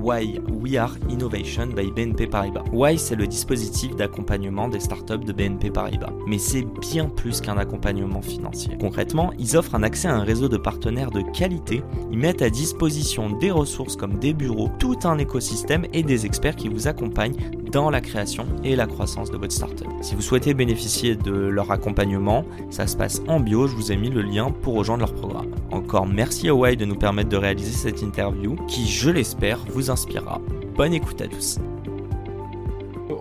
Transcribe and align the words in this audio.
Why 0.00 0.40
We 0.48 0.76
Are 0.76 0.94
Innovation 1.10 1.66
by 1.66 1.90
BNP 1.90 2.28
Paribas. 2.28 2.64
Why 2.72 2.98
c'est 2.98 3.16
le 3.16 3.26
dispositif 3.26 3.94
d'accompagnement 3.96 4.68
des 4.68 4.80
startups 4.80 5.24
de 5.24 5.32
BNP 5.32 5.70
Paribas, 5.70 6.12
mais 6.26 6.38
c'est 6.38 6.64
bien 6.80 7.06
plus 7.06 7.40
qu'un 7.40 7.58
accompagnement 7.58 8.22
financier. 8.22 8.76
Concrètement, 8.80 9.32
ils 9.38 9.56
offrent 9.56 9.74
un 9.74 9.82
accès 9.82 10.08
à 10.08 10.14
un 10.14 10.22
réseau 10.22 10.48
de 10.48 10.56
partenaires 10.56 11.10
de 11.10 11.20
qualité, 11.20 11.82
ils 12.10 12.18
mettent 12.18 12.42
à 12.42 12.50
disposition 12.50 13.30
des 13.30 13.50
ressources 13.50 13.96
comme 13.96 14.18
des 14.18 14.32
bureaux, 14.32 14.70
tout 14.78 14.96
un 15.04 15.18
écosystème 15.18 15.86
et 15.92 16.02
des 16.02 16.24
experts 16.24 16.56
qui 16.56 16.68
vous 16.68 16.88
accompagnent 16.88 17.36
dans 17.70 17.90
la 17.90 18.00
création 18.00 18.46
et 18.64 18.76
la 18.76 18.86
croissance 18.86 19.30
de 19.30 19.36
votre 19.36 19.52
startup. 19.52 19.86
Si 20.02 20.14
vous 20.14 20.22
souhaitez 20.22 20.54
bénéficier 20.54 21.16
de 21.16 21.32
leur 21.32 21.70
accompagnement, 21.70 22.44
ça 22.70 22.86
se 22.86 22.96
passe 22.96 23.22
en 23.28 23.40
bio, 23.40 23.66
je 23.66 23.74
vous 23.74 23.92
ai 23.92 23.96
mis 23.96 24.10
le 24.10 24.22
lien 24.22 24.50
pour 24.50 24.74
rejoindre 24.74 25.04
leur 25.04 25.14
programme. 25.14 25.50
Encore 25.70 26.06
merci 26.06 26.48
à 26.48 26.54
Why 26.54 26.76
de 26.76 26.84
nous 26.84 26.96
permettre 26.96 27.28
de 27.28 27.36
réaliser 27.36 27.72
cette 27.72 28.02
interview 28.02 28.56
qui, 28.66 28.86
je 28.86 29.10
l'espère, 29.10 29.58
vous 29.68 29.90
inspirera. 29.90 30.40
Bonne 30.76 30.94
écoute 30.94 31.20
à 31.20 31.28
tous. 31.28 31.58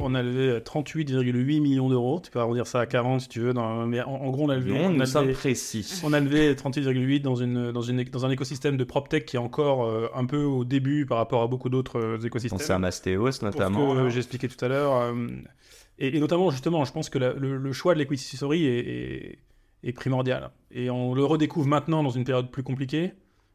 On 0.02 0.16
a 0.16 0.22
levé 0.24 0.60
38,8 0.60 1.62
millions 1.62 1.90
d'euros. 1.90 2.22
Tu 2.24 2.32
peux 2.32 2.40
arrondir 2.40 2.66
ça 2.68 2.80
à 2.82 2.86
40 2.86 3.22
si 3.22 3.30
tu 3.30 3.40
veux. 3.40 3.54
Dans... 3.54 3.86
Mais 3.86 4.02
en, 4.02 4.12
en, 4.12 4.30
gros, 4.30 4.46
on 4.46 4.50
a 4.50 4.56
levé. 4.56 4.72
Non, 4.74 4.86
on 4.96 5.00
a 5.00 5.06
levé- 5.06 5.34
précis. 5.34 6.02
On 6.04 6.14
a 6.14 6.20
levé 6.20 6.54
38,8 6.54 7.22
dans, 7.22 7.36
une, 7.36 7.72
dans, 7.72 7.82
une, 7.82 8.04
dans 8.04 8.26
un 8.26 8.30
écosystème 8.30 8.78
de 8.78 8.84
PropTech 8.84 9.26
qui 9.26 9.36
est 9.36 9.40
encore 9.40 9.86
euh, 9.86 10.08
un 10.16 10.26
peu 10.26 10.44
au 10.44 10.66
début 10.66 11.06
par 11.06 11.18
rapport 11.18 11.42
à 11.42 11.48
beaucoup 11.48 11.70
d'autres 11.70 12.00
euh, 12.00 12.18
écosystèmes. 12.20 12.60
Pensez 12.60 12.72
à 12.72 12.80
Mastéos 12.80 13.42
notamment. 13.42 13.94
que 13.96 14.10
j'expliquais 14.10 14.48
tout 14.48 14.64
à 14.64 14.68
l'heure. 14.68 14.94
euh, 14.96 15.28
et, 16.00 16.16
et 16.16 16.20
notamment, 16.20 16.50
justement, 16.50 16.86
je 16.86 16.92
pense 16.94 17.10
que 17.10 17.20
la- 17.20 17.34
le, 17.34 17.58
le 17.58 17.74
choix 17.74 17.94
de 17.94 18.00
l'equity 18.00 18.38
story 18.38 18.66
est, 18.66 18.80
est- 18.80 19.40
est 19.84 19.92
primordial. 19.94 20.52
Et 20.72 20.90
on 20.90 21.14
le 21.14 21.24
redécouvre 21.26 21.68
maintenant 21.68 22.04
dans 22.04 22.10
une 22.10 22.24
période 22.24 22.50
plus 22.52 22.64
compliquée. 22.64 23.14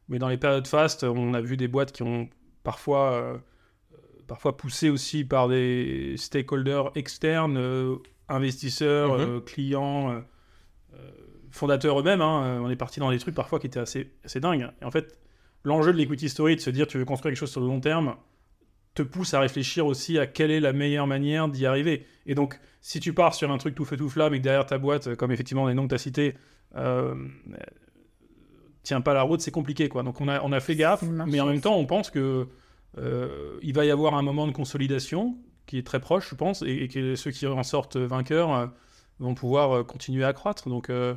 Mais 0.08 0.18
dans 0.18 0.28
les 0.28 0.36
périodes 0.36 0.66
fastes, 0.66 1.04
on 1.04 1.32
a 1.32 1.40
vu 1.40 1.56
des 1.56 1.68
boîtes 1.68 1.92
qui 1.92 2.02
ont 2.02 2.28
parfois, 2.62 3.12
euh, 3.12 3.36
parfois 4.26 4.56
poussé 4.56 4.90
aussi 4.90 5.24
par 5.24 5.48
des 5.48 6.14
stakeholders 6.16 6.90
externes, 6.94 7.56
euh, 7.56 7.96
investisseurs, 8.28 9.14
Mhm. 9.18 9.20
euh, 9.20 9.40
clients, 9.40 10.10
euh, 10.12 10.98
fondateurs 11.50 12.00
eux-mêmes. 12.00 12.20
hein. 12.22 12.60
On 12.62 12.70
est 12.70 12.76
parti 12.76 13.00
dans 13.00 13.10
des 13.10 13.18
trucs 13.18 13.34
parfois 13.34 13.58
qui 13.58 13.66
étaient 13.66 13.80
assez, 13.80 14.10
assez 14.24 14.40
dingues. 14.40 14.68
Et 14.82 14.84
en 14.84 14.90
fait, 14.90 15.18
l'enjeu 15.64 15.92
de 15.92 15.98
l'equity 15.98 16.28
story, 16.28 16.56
de 16.56 16.60
se 16.60 16.70
dire 16.70 16.86
tu 16.86 16.98
veux 16.98 17.04
construire 17.04 17.32
quelque 17.32 17.38
chose 17.40 17.50
sur 17.52 17.60
le 17.60 17.66
long 17.66 17.80
terme, 17.80 18.16
te 18.94 19.02
pousse 19.02 19.34
à 19.34 19.40
réfléchir 19.40 19.86
aussi 19.86 20.18
à 20.18 20.26
quelle 20.26 20.50
est 20.50 20.60
la 20.60 20.72
meilleure 20.72 21.06
manière 21.06 21.48
d'y 21.48 21.66
arriver. 21.66 22.06
Et 22.26 22.34
donc, 22.34 22.58
si 22.80 23.00
tu 23.00 23.12
pars 23.12 23.34
sur 23.34 23.50
un 23.50 23.58
truc 23.58 23.74
tout 23.74 23.84
feu 23.84 23.96
tout 23.96 24.08
flamme 24.08 24.34
et 24.34 24.38
que 24.38 24.42
derrière 24.44 24.66
ta 24.66 24.78
boîte, 24.78 25.14
comme 25.16 25.32
effectivement 25.32 25.66
les 25.66 25.74
noms 25.74 25.84
que 25.84 25.88
tu 25.88 25.94
as 25.96 25.98
cités, 25.98 26.34
euh, 26.76 27.14
tient 28.82 29.00
pas 29.00 29.14
la 29.14 29.22
route, 29.22 29.40
c'est 29.40 29.50
compliqué. 29.50 29.88
quoi. 29.88 30.02
Donc, 30.02 30.20
on 30.20 30.28
a, 30.28 30.40
on 30.42 30.52
a 30.52 30.60
fait 30.60 30.76
gaffe, 30.76 31.02
mais 31.02 31.40
en 31.40 31.46
même 31.46 31.60
temps, 31.60 31.76
on 31.76 31.86
pense 31.86 32.10
que 32.10 32.46
euh, 32.98 33.58
il 33.62 33.74
va 33.74 33.84
y 33.84 33.90
avoir 33.90 34.14
un 34.14 34.22
moment 34.22 34.46
de 34.46 34.52
consolidation 34.52 35.36
qui 35.66 35.78
est 35.78 35.86
très 35.86 36.00
proche, 36.00 36.28
je 36.30 36.34
pense, 36.34 36.62
et, 36.62 36.72
et 36.84 36.88
que 36.88 37.14
ceux 37.16 37.30
qui 37.30 37.46
en 37.46 37.62
sortent 37.62 37.96
vainqueurs 37.96 38.54
euh, 38.54 38.66
vont 39.18 39.34
pouvoir 39.34 39.72
euh, 39.72 39.82
continuer 39.84 40.24
à 40.24 40.32
croître. 40.32 40.68
Donc, 40.68 40.90
euh, 40.90 41.14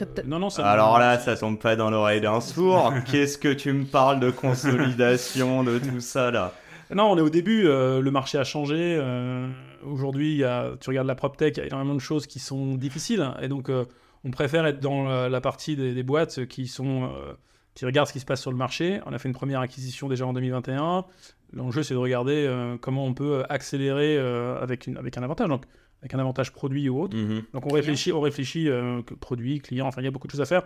euh, 0.00 0.04
non, 0.24 0.38
non, 0.38 0.50
ça 0.50 0.66
Alors 0.68 0.98
là, 0.98 1.18
ça 1.18 1.36
tombe 1.36 1.58
pas 1.58 1.76
dans 1.76 1.90
l'oreille 1.90 2.20
d'un 2.20 2.40
sourd. 2.40 2.92
Qu'est-ce 3.10 3.38
que 3.38 3.52
tu 3.52 3.72
me 3.72 3.84
parles 3.84 4.20
de 4.20 4.30
consolidation, 4.30 5.64
de 5.64 5.78
tout 5.78 6.00
ça 6.00 6.30
là? 6.30 6.52
Non, 6.94 7.10
on 7.12 7.18
est 7.18 7.22
au 7.22 7.30
début, 7.30 7.66
euh, 7.66 8.00
le 8.00 8.10
marché 8.10 8.38
a 8.38 8.44
changé. 8.44 8.96
euh, 9.00 9.48
Aujourd'hui, 9.84 10.42
tu 10.80 10.90
regardes 10.90 11.06
la 11.06 11.14
PropTech, 11.14 11.56
il 11.56 11.60
y 11.60 11.62
a 11.62 11.66
énormément 11.66 11.94
de 11.94 12.00
choses 12.00 12.26
qui 12.26 12.38
sont 12.38 12.74
difficiles. 12.74 13.28
Et 13.42 13.48
donc, 13.48 13.68
euh, 13.68 13.84
on 14.24 14.30
préfère 14.30 14.64
être 14.66 14.80
dans 14.80 15.04
la, 15.04 15.28
la 15.28 15.40
partie 15.42 15.76
des, 15.76 15.92
des 15.92 16.02
boîtes 16.02 16.46
qui, 16.46 16.66
sont, 16.68 17.04
euh, 17.04 17.34
qui 17.74 17.84
regardent 17.84 18.08
ce 18.08 18.12
qui 18.12 18.20
se 18.20 18.24
passe 18.24 18.40
sur 18.40 18.50
le 18.50 18.56
marché. 18.56 19.00
On 19.06 19.12
a 19.12 19.18
fait 19.18 19.28
une 19.28 19.34
première 19.34 19.60
acquisition 19.60 20.08
déjà 20.08 20.26
en 20.26 20.32
2021. 20.32 21.04
L'enjeu, 21.52 21.82
c'est 21.82 21.94
de 21.94 21.98
regarder 21.98 22.46
euh, 22.46 22.76
comment 22.80 23.04
on 23.04 23.14
peut 23.14 23.44
accélérer 23.48 24.16
euh, 24.16 24.60
avec, 24.60 24.86
une, 24.86 24.96
avec 24.96 25.16
un 25.18 25.22
avantage, 25.22 25.48
donc 25.48 25.64
avec 26.00 26.14
un 26.14 26.18
avantage 26.18 26.52
produit 26.52 26.88
ou 26.88 27.02
autre. 27.02 27.16
Mhm. 27.16 27.42
Donc 27.52 27.66
on 27.66 27.74
réfléchit, 27.74 28.12
on 28.12 28.20
réfléchit 28.20 28.68
euh, 28.68 29.02
produit, 29.20 29.60
client, 29.60 29.86
enfin 29.86 30.00
il 30.02 30.04
y 30.04 30.08
a 30.08 30.10
beaucoup 30.10 30.26
de 30.26 30.32
choses 30.32 30.40
à 30.40 30.46
faire. 30.46 30.64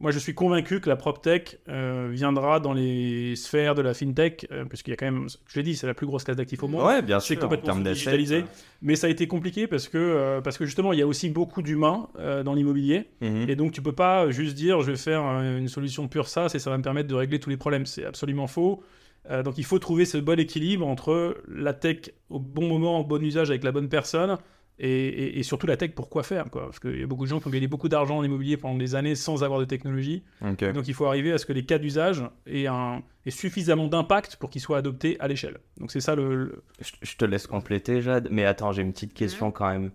Moi 0.00 0.12
je 0.12 0.18
suis 0.20 0.34
convaincu 0.34 0.80
que 0.80 0.88
la 0.88 0.94
PropTech 0.94 1.58
euh, 1.68 2.08
viendra 2.12 2.60
dans 2.60 2.72
les 2.72 3.34
sphères 3.34 3.74
de 3.74 3.82
la 3.82 3.94
FinTech, 3.94 4.46
euh, 4.52 4.64
puisqu'il 4.64 4.90
y 4.90 4.92
a 4.92 4.96
quand 4.96 5.06
même, 5.06 5.26
je 5.48 5.56
l'ai 5.56 5.64
dit, 5.64 5.74
c'est 5.74 5.88
la 5.88 5.94
plus 5.94 6.06
grosse 6.06 6.22
classe 6.22 6.36
d'actifs 6.36 6.62
au 6.62 6.68
monde. 6.68 6.84
Ouais, 6.84 7.02
bien 7.02 7.18
sûr. 7.18 7.36
En 7.38 7.40
complètement 7.40 7.74
d'assets. 7.76 7.94
digitalisé. 7.94 8.44
Mais 8.80 8.94
ça 8.94 9.08
a 9.08 9.10
été 9.10 9.26
compliqué 9.26 9.66
parce 9.66 9.88
que, 9.88 9.98
euh, 9.98 10.40
parce 10.40 10.56
que 10.56 10.66
justement 10.66 10.92
il 10.92 11.00
y 11.00 11.02
a 11.02 11.06
aussi 11.06 11.30
beaucoup 11.30 11.62
d'humains 11.62 12.08
euh, 12.18 12.44
dans 12.44 12.54
l'immobilier. 12.54 13.08
Mhm. 13.20 13.48
Et 13.48 13.56
donc 13.56 13.72
tu 13.72 13.82
peux 13.82 13.92
pas 13.92 14.30
juste 14.30 14.54
dire 14.54 14.80
je 14.82 14.92
vais 14.92 14.96
faire 14.96 15.24
euh, 15.24 15.58
une 15.58 15.68
solution 15.68 16.06
pure 16.06 16.28
SaaS 16.28 16.52
et 16.54 16.60
ça 16.60 16.70
va 16.70 16.78
me 16.78 16.82
permettre 16.82 17.08
de 17.08 17.14
régler 17.14 17.40
tous 17.40 17.50
les 17.50 17.56
problèmes. 17.56 17.86
C'est 17.86 18.04
absolument 18.04 18.46
faux. 18.46 18.82
Euh, 19.30 19.42
donc 19.42 19.58
il 19.58 19.64
faut 19.64 19.78
trouver 19.78 20.04
ce 20.04 20.16
bon 20.16 20.38
équilibre 20.38 20.86
entre 20.86 21.36
la 21.48 21.74
tech 21.74 22.10
au 22.30 22.38
bon 22.38 22.68
moment, 22.68 23.00
au 23.00 23.04
bon 23.04 23.22
usage 23.22 23.50
avec 23.50 23.64
la 23.64 23.72
bonne 23.72 23.88
personne 23.88 24.38
et, 24.78 24.88
et- 25.08 25.38
et 25.38 25.42
surtout 25.42 25.66
la 25.66 25.76
tech 25.76 25.92
pour 25.92 26.08
quoi 26.08 26.22
faire. 26.22 26.50
Quoi? 26.50 26.62
Parce 26.66 26.78
qu'il 26.78 26.98
y 26.98 27.02
a 27.02 27.06
beaucoup 27.06 27.24
de 27.24 27.28
gens 27.30 27.40
qui 27.40 27.48
ont 27.48 27.50
gagné 27.50 27.66
beaucoup 27.66 27.88
d'argent 27.88 28.18
en 28.18 28.24
immobilier 28.24 28.56
pendant 28.56 28.76
des 28.78 28.94
années 28.94 29.14
sans 29.14 29.42
avoir 29.44 29.58
de 29.60 29.64
technologie. 29.64 30.22
Donc 30.72 30.88
il 30.88 30.94
faut 30.94 31.06
arriver 31.06 31.32
à 31.32 31.38
ce 31.38 31.46
que 31.46 31.52
les 31.52 31.64
cas 31.64 31.78
d'usage 31.78 32.22
aient, 32.46 32.66
un- 32.66 33.02
aient 33.26 33.30
suffisamment 33.30 33.86
d'impact 33.88 34.36
pour 34.36 34.50
qu'ils 34.50 34.60
soient 34.60 34.78
adoptés 34.78 35.18
à 35.20 35.28
l'échelle. 35.28 35.58
Donc 35.78 35.90
c'est 35.90 36.00
ça 36.00 36.14
le... 36.14 36.34
le- 36.44 36.62
Je, 36.80 36.92
je 37.02 37.16
te 37.16 37.24
laisse 37.24 37.46
compléter, 37.46 38.00
Jade. 38.02 38.28
Mais 38.30 38.44
attends, 38.44 38.72
j'ai 38.72 38.82
une 38.82 38.92
petite 38.92 39.14
question 39.14 39.50
quand 39.50 39.68
même. 39.68 39.90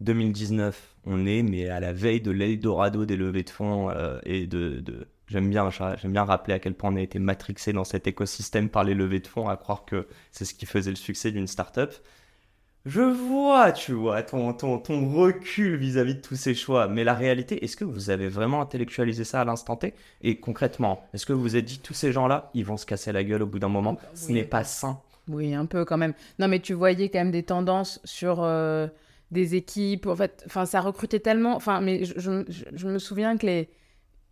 2019, 0.00 0.96
on 1.06 1.26
est 1.26 1.42
mais 1.42 1.68
à 1.68 1.80
la 1.80 1.92
veille 1.92 2.20
de 2.20 2.30
l'Eldorado 2.30 3.04
des 3.06 3.16
levées 3.16 3.42
de 3.42 3.50
fonds 3.50 3.90
euh, 3.90 4.18
et 4.24 4.46
de, 4.46 4.80
de- 4.80 5.06
J'aime 5.26 5.48
bien, 5.48 5.70
j'aime 5.70 6.12
bien 6.12 6.24
rappeler 6.24 6.52
à 6.52 6.58
quel 6.58 6.74
point 6.74 6.92
on 6.92 6.96
a 6.96 7.00
été 7.00 7.18
matrixé 7.18 7.72
dans 7.72 7.84
cet 7.84 8.06
écosystème 8.06 8.68
par 8.68 8.84
les 8.84 8.92
levées 8.92 9.20
de 9.20 9.26
fonds, 9.26 9.48
à 9.48 9.56
croire 9.56 9.86
que 9.86 10.06
c'est 10.30 10.44
ce 10.44 10.52
qui 10.52 10.66
faisait 10.66 10.90
le 10.90 10.96
succès 10.96 11.32
d'une 11.32 11.46
startup. 11.46 11.90
Je 12.86 13.00
vois, 13.00 13.72
tu 13.72 13.92
vois, 13.92 14.22
ton, 14.22 14.52
ton, 14.52 14.78
ton 14.78 15.08
recul 15.10 15.76
vis-à-vis 15.76 16.16
de 16.16 16.20
tous 16.20 16.36
ces 16.36 16.54
choix. 16.54 16.86
Mais 16.86 17.02
la 17.02 17.14
réalité, 17.14 17.64
est-ce 17.64 17.78
que 17.78 17.84
vous 17.84 18.10
avez 18.10 18.28
vraiment 18.28 18.60
intellectualisé 18.60 19.24
ça 19.24 19.40
à 19.40 19.44
l'instant 19.46 19.76
T? 19.76 19.94
Et 20.20 20.38
concrètement, 20.38 21.02
est-ce 21.14 21.24
que 21.24 21.32
vous 21.32 21.40
vous 21.40 21.56
êtes 21.56 21.64
dit, 21.64 21.78
tous 21.78 21.94
ces 21.94 22.12
gens-là, 22.12 22.50
ils 22.52 22.64
vont 22.64 22.76
se 22.76 22.84
casser 22.84 23.10
la 23.10 23.24
gueule 23.24 23.42
au 23.42 23.46
bout 23.46 23.58
d'un 23.58 23.68
moment? 23.70 23.96
Ce 24.14 24.26
Oui. 24.28 24.34
n'est 24.34 24.44
pas 24.44 24.64
sain. 24.64 25.00
Oui, 25.28 25.54
un 25.54 25.64
peu 25.64 25.86
quand 25.86 25.96
même. 25.96 26.12
Non, 26.38 26.46
mais 26.48 26.60
tu 26.60 26.74
voyais 26.74 27.08
quand 27.08 27.20
même 27.20 27.30
des 27.30 27.42
tendances 27.44 28.00
sur 28.04 28.42
euh, 28.42 28.86
des 29.30 29.54
équipes. 29.54 30.06
En 30.06 30.16
fait, 30.16 30.42
enfin, 30.46 30.66
ça 30.66 30.82
recrutait 30.82 31.20
tellement. 31.20 31.56
Enfin, 31.56 31.80
mais 31.80 32.04
je, 32.04 32.12
je- 32.18 32.44
je- 32.50 32.64
je 32.70 32.86
me 32.88 32.98
souviens 32.98 33.38
que 33.38 33.46
les, 33.46 33.70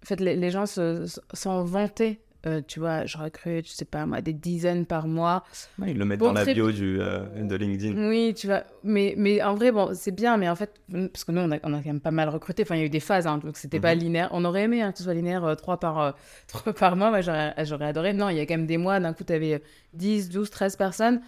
en 0.02 0.06
fait, 0.06 0.20
les, 0.20 0.36
les 0.36 0.50
gens 0.50 0.66
se- 0.66 1.06
se- 1.06 1.20
s'en 1.32 1.64
vantaient. 1.64 2.20
Euh, 2.44 2.60
tu 2.66 2.80
vois, 2.80 3.06
je 3.06 3.16
recrute, 3.19 3.69
je 3.69 3.72
sais 3.72 3.84
pas 3.84 4.04
moi, 4.04 4.20
des 4.20 4.32
dizaines 4.32 4.84
par 4.84 5.06
mois. 5.06 5.44
Ouais, 5.78 5.92
ils 5.92 5.97
le 5.97 6.04
mettent 6.04 6.19
Bon, 6.19 6.26
dans 6.26 6.32
la 6.32 6.42
très- 6.42 6.54
bio 6.54 6.72
du, 6.72 6.98
euh, 7.00 7.20
de 7.41 7.54
LinkedIn. 7.54 8.08
Oui, 8.08 8.34
tu 8.36 8.48
vois. 8.48 8.64
Mais, 8.82 9.14
mais 9.16 9.41
en 9.42 9.54
vrai, 9.54 9.70
bon, 9.70 9.91
c'est 9.94 10.10
bien, 10.10 10.36
mais 10.36 10.48
en 10.48 10.56
fait, 10.56 10.72
parce 11.12 11.22
que 11.25 11.31
nous, 11.31 11.41
on 11.41 11.52
a, 11.52 11.58
on 11.62 11.72
a 11.72 11.78
quand 11.78 11.86
même 11.86 12.00
pas 12.00 12.10
mal 12.10 12.28
recruté. 12.28 12.62
Enfin, 12.64 12.75
il 12.75 12.78
y 12.81 12.82
a 12.82 12.86
eu 12.86 12.91
des 12.91 12.98
phases, 12.98 13.28
hein, 13.28 13.38
donc 13.38 13.56
c'était 13.56 13.78
pas 13.78 13.94
Mhm. 13.94 14.00
linéaire. 14.00 14.28
On 14.32 14.44
aurait 14.44 14.62
aimé 14.62 14.82
hein, 14.82 14.91
que 14.91 14.98
ce 14.98 15.04
soit 15.04 15.14
linéaire 15.14 15.44
euh, 15.44 15.54
trois 15.54 15.78
par, 15.78 16.00
euh, 16.00 16.10
trois 16.48 16.72
par 16.72 16.97
mois. 16.97 17.10
Moi, 17.10 17.20
j'aurais 17.20 17.55
adoré. 17.87 18.12
Non, 18.12 18.28
il 18.28 18.37
y 18.37 18.40
a 18.40 18.46
quand 18.46 18.55
même 18.56 18.66
des 18.66 18.76
mois, 18.78 18.99
d'un 18.99 19.12
coup, 19.12 19.22
tu 19.22 19.32
avais 19.32 19.62
10, 19.94 20.28
12, 20.28 20.50
13 20.50 20.75
personnes. 20.75 21.20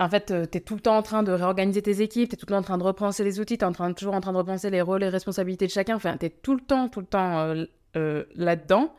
En 0.00 0.08
fait, 0.08 0.32
tu 0.50 0.56
es 0.58 0.60
tout 0.60 0.74
le 0.74 0.80
temps 0.80 0.96
en 0.96 1.02
train 1.02 1.22
de 1.22 1.32
réorganiser 1.32 1.82
tes 1.82 2.00
équipes, 2.00 2.30
tu 2.30 2.34
es 2.34 2.36
tout 2.38 2.46
le 2.48 2.52
temps 2.54 2.58
en 2.58 2.62
train 2.62 2.78
de 2.78 2.82
repenser 2.82 3.22
les 3.24 3.38
outils, 3.40 3.58
tu 3.58 3.64
es 3.64 3.68
en 3.68 3.72
train, 3.72 3.92
toujours 3.92 4.14
en 4.14 4.20
train 4.20 4.32
de 4.32 4.38
repenser 4.38 4.68
les 4.70 4.80
rôles 4.80 5.02
et 5.04 5.08
responsabilités 5.08 5.66
de 5.66 5.70
chacun. 5.70 5.94
Enfin, 5.96 6.16
tu 6.18 6.26
es 6.26 6.30
tout 6.30 6.54
le 6.54 6.60
temps, 6.62 6.88
tout 6.88 7.00
le 7.00 7.06
temps 7.06 7.38
euh, 7.40 7.64
euh, 7.96 8.24
là-dedans. 8.34 8.92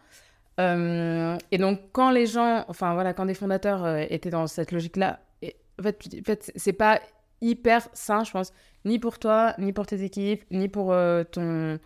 Euh, 0.59 1.37
et 1.51 1.57
donc, 1.57 1.79
quand 1.91 2.11
les 2.11 2.25
gens, 2.25 2.63
enfin 2.67 2.93
voilà, 2.93 3.13
quand 3.13 3.25
des 3.25 3.33
fondateurs 3.33 3.83
euh, 3.83 4.03
étaient 4.09 4.29
dans 4.29 4.47
cette 4.47 4.71
logique-là, 4.71 5.19
en 5.43 5.83
fait, 5.83 5.99
en 6.21 6.23
fait, 6.23 6.51
c'est 6.55 6.73
pas 6.73 7.01
hyper 7.41 7.87
sain, 7.93 8.23
je 8.23 8.31
pense, 8.31 8.53
ni 8.85 8.97
pour 8.99 9.19
toi, 9.19 9.53
ni 9.57 9.73
pour 9.73 9.85
tes 9.85 10.03
équipes, 10.03 10.43
ni 10.51 10.69
pour 10.69 10.93
euh, 10.93 11.23
ton, 11.25 11.77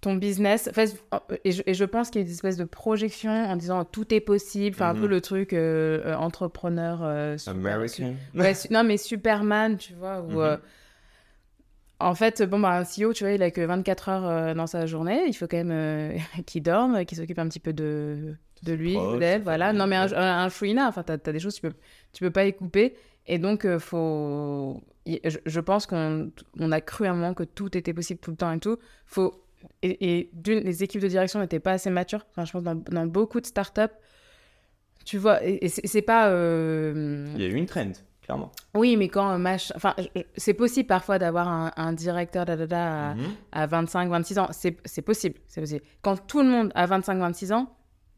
ton 0.00 0.14
business. 0.14 0.68
En 0.68 0.72
fait, 0.72 0.96
et, 1.44 1.52
je, 1.52 1.62
et 1.66 1.74
je 1.74 1.84
pense 1.84 2.08
qu'il 2.10 2.22
y 2.22 2.24
a 2.24 2.26
une 2.26 2.32
espèce 2.32 2.56
de 2.56 2.64
projection 2.64 3.30
en 3.30 3.56
disant 3.56 3.84
tout 3.84 4.12
est 4.14 4.20
possible, 4.20 4.74
enfin 4.76 4.88
un 4.90 4.94
Mhm. 4.94 5.00
peu 5.02 5.06
le 5.06 5.20
truc 5.20 5.52
entrepreneur. 6.18 7.38
super- 7.38 7.54
American. 7.54 8.14
Ouais, 8.34 8.54
non, 8.70 8.84
mais 8.84 8.96
Superman, 8.96 9.76
tu 9.76 9.92
vois, 9.94 10.20
où. 10.22 10.40
Mhm. 10.40 10.58
En 12.00 12.14
fait, 12.14 12.42
bon, 12.42 12.58
bah, 12.60 12.70
un 12.78 12.82
CEO, 12.82 13.12
tu 13.12 13.24
vois, 13.24 13.32
il 13.32 13.42
a 13.42 13.50
que 13.50 13.60
24 13.60 14.08
heures 14.08 14.26
euh, 14.26 14.54
dans 14.54 14.66
sa 14.66 14.86
journée. 14.86 15.24
Il 15.26 15.32
faut 15.34 15.46
quand 15.46 15.56
même 15.56 15.70
euh, 15.70 16.16
qu'il 16.46 16.62
dorme, 16.62 17.04
qu'il 17.04 17.16
s'occupe 17.18 17.38
un 17.38 17.48
petit 17.48 17.60
peu 17.60 17.72
de, 17.72 18.34
de 18.62 18.72
lui, 18.72 18.96
d'elle, 19.18 19.42
voilà. 19.42 19.72
Non, 19.72 19.86
mais 19.86 19.96
un, 19.96 20.12
un, 20.12 20.44
un 20.44 20.48
chouïna, 20.48 20.88
enfin, 20.88 21.02
t'as 21.02 21.14
as 21.14 21.32
des 21.32 21.38
choses, 21.38 21.54
tu 21.54 21.62
peux, 21.62 21.72
tu 22.12 22.24
peux 22.24 22.30
pas 22.30 22.44
y 22.46 22.52
couper. 22.52 22.94
Et 23.26 23.38
donc, 23.38 23.64
euh, 23.64 23.78
faut... 23.78 24.82
Je, 25.06 25.38
je 25.44 25.60
pense 25.60 25.86
qu'on 25.86 26.30
on 26.58 26.72
a 26.72 26.80
cru 26.80 27.06
à 27.06 27.10
un 27.10 27.14
moment 27.14 27.34
que 27.34 27.44
tout 27.44 27.76
était 27.76 27.92
possible 27.94 28.20
tout 28.20 28.30
le 28.30 28.36
temps 28.36 28.52
et 28.52 28.58
tout. 28.58 28.78
Faut... 29.06 29.40
Et, 29.82 30.18
et 30.18 30.30
d'une, 30.34 30.58
les 30.60 30.82
équipes 30.82 31.00
de 31.00 31.08
direction 31.08 31.40
n'étaient 31.40 31.60
pas 31.60 31.72
assez 31.72 31.88
matures. 31.90 32.26
Enfin, 32.30 32.44
je 32.44 32.52
pense 32.52 32.62
dans, 32.62 32.74
dans 32.74 33.06
beaucoup 33.06 33.40
de 33.40 33.46
startups, 33.46 33.80
tu 35.06 35.18
vois, 35.18 35.42
et, 35.44 35.64
et 35.64 35.68
c'est 35.68 35.86
c'est 35.86 36.02
pas... 36.02 36.28
euh, 36.30 37.26
Il 37.34 37.42
y 37.42 37.44
a 37.44 37.48
eu 37.48 37.54
une 37.54 37.66
trend, 37.66 37.92
clairement. 38.24 38.50
Oui, 38.74 38.96
mais 38.96 39.08
quand 39.08 39.30
euh, 39.32 39.38
mach... 39.38 39.70
Enfin, 39.76 39.94
c'est 40.36 40.54
possible 40.54 40.86
parfois 40.88 41.18
d'avoir 41.18 41.46
un, 41.48 41.70
un 41.76 41.92
directeur 41.92 42.44
da, 42.44 42.56
da, 42.56 42.66
da, 42.66 43.10
à, 43.10 43.14
Mhm. 43.14 43.22
à 43.52 43.66
25, 43.66 44.08
26 44.10 44.38
ans. 44.38 44.48
C'est 44.50 45.02
possible, 45.02 45.36
c'est 45.46 45.60
possible. 45.60 45.82
Quand 46.02 46.16
tout 46.26 46.40
le 46.42 46.48
monde 46.48 46.72
a 46.74 46.86
25, 46.86 47.18
26 47.18 47.52
ans, 47.52 47.68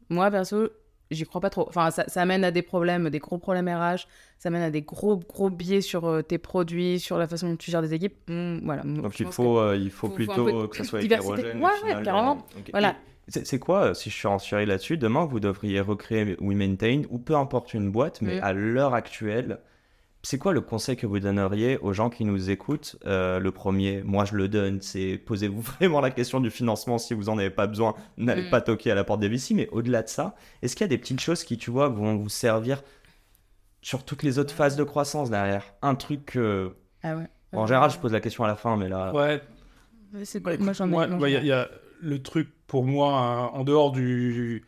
moi, 0.09 0.31
perso, 0.31 0.69
j'y 1.11 1.23
crois 1.25 1.41
pas 1.41 1.49
trop. 1.49 1.65
Enfin, 1.67 1.91
ça, 1.91 2.05
ça 2.07 2.25
mène 2.25 2.43
à 2.45 2.51
des 2.51 2.61
problèmes, 2.61 3.09
des 3.09 3.19
gros 3.19 3.37
problèmes 3.37 3.67
RH. 3.67 4.07
Ça 4.39 4.49
mène 4.49 4.61
à 4.61 4.71
des 4.71 4.81
gros, 4.81 5.17
gros 5.17 5.49
biais 5.49 5.81
sur 5.81 6.05
euh, 6.05 6.21
tes 6.21 6.37
produits, 6.37 6.99
sur 6.99 7.17
la 7.17 7.27
façon 7.27 7.49
dont 7.49 7.55
tu 7.57 7.69
gères 7.71 7.81
des 7.81 7.93
équipes. 7.93 8.15
Hmm, 8.29 8.59
voilà. 8.63 8.83
Donc 8.83 9.11
Je 9.13 9.23
il 9.23 9.31
faut, 9.31 9.59
euh, 9.59 9.75
il 9.75 9.89
faut 9.91 10.07
un 10.07 10.11
plutôt 10.11 10.47
euh, 10.63 10.67
que 10.67 10.77
ça 10.77 10.83
soit 10.85 10.99
diversité. 10.99 11.33
hétérogène. 11.39 11.61
Ouais, 11.63 11.71
final, 11.81 11.97
ouais, 11.97 12.03
carrément. 12.03 12.37
ok. 12.57 12.69
Voilà. 12.71 12.95
C'est 13.29 13.59
quoi, 13.59 13.87
euh, 13.87 13.93
si 13.93 14.09
je 14.09 14.15
suis 14.15 14.27
en 14.27 14.37
là-dessus, 14.51 14.97
demain 14.97 15.25
vous 15.25 15.41
devriez 15.41 15.81
recréer 15.81 16.37
WeMaintain 16.39 17.01
ou 17.09 17.19
peu 17.19 17.35
importe 17.35 17.73
une 17.73 17.91
boîte, 17.91 18.21
mais 18.21 18.37
Mm. 18.39 18.43
à 18.43 18.53
l'heure 18.53 18.93
actuelle, 18.93 19.59
c'est 20.29 20.37
quoi 20.37 20.51
le 20.51 20.59
conseil 20.59 20.97
que 20.97 21.07
vous 21.07 21.19
donneriez 21.19 21.77
aux 21.77 21.93
gens 21.93 22.09
qui 22.09 22.25
nous 22.25 22.49
écoutent 22.49 22.97
Euh, 23.05 23.39
Le 23.39 23.51
premier, 23.51 24.03
moi 24.03 24.25
je 24.25 24.35
le 24.35 24.49
donne, 24.49 24.81
c'est 24.81 25.17
posez-vous 25.17 25.61
vraiment 25.79 26.01
la 26.01 26.11
question 26.11 26.41
du 26.41 26.49
financement 26.49 26.97
si 26.97 27.13
vous 27.13 27.23
n'en 27.25 27.37
avez 27.37 27.49
pas 27.49 27.65
besoin, 27.67 27.95
n'allez 28.17 28.47
Mm. 28.47 28.49
pas 28.49 28.59
toquer 28.59 28.91
à 28.91 28.95
la 28.95 29.05
porte 29.05 29.21
des 29.21 29.29
VC, 29.29 29.53
mais 29.53 29.69
au-delà 29.71 30.03
de 30.03 30.09
ça, 30.09 30.35
est-ce 30.61 30.75
qu'il 30.75 30.83
y 30.83 30.89
a 30.89 30.89
des 30.89 30.97
petites 30.97 31.21
choses 31.21 31.43
qui, 31.45 31.57
tu 31.57 31.71
vois, 31.71 31.87
vont 31.87 32.17
vous 32.17 32.27
servir 32.27 32.83
sur 33.81 34.03
toutes 34.03 34.23
les 34.23 34.37
autres 34.37 34.53
phases 34.53 34.75
de 34.75 34.83
croissance 34.83 35.29
derrière? 35.29 35.63
Un 35.81 35.95
truc 35.95 36.25
que... 36.25 36.75
Ah 37.03 37.15
ouais. 37.15 37.27
En 37.53 37.65
général, 37.65 37.89
je 37.89 37.97
pose 37.97 38.11
la 38.11 38.19
question 38.19 38.43
à 38.43 38.47
la 38.47 38.55
fin, 38.57 38.75
mais 38.75 38.89
là... 38.89 39.13
Ouais, 39.13 39.41
c'est- 40.25 40.41
Bah, 40.41 40.53
écoute, 40.53 40.65
moi, 40.65 40.73
j'en 40.73 40.87
ai. 40.87 40.89
moi, 40.89 41.07
moi, 41.07 41.19
bah, 41.19 41.29
il 41.29 41.33
y, 41.33 41.35
j'en 41.35 41.39
a- 41.39 41.43
ai. 41.43 41.47
y 41.47 41.51
a 41.53 41.69
le 42.01 42.21
truc 42.21 42.49
pour 42.67 42.83
moi, 42.83 43.13
hein, 43.17 43.45
en 43.53 43.63
dehors 43.63 43.91
du, 43.93 44.65